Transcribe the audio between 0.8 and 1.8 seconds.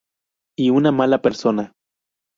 mala persona.